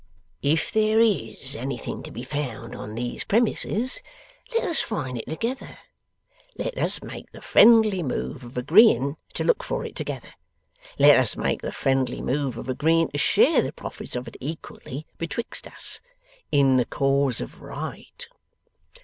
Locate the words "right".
17.67-18.27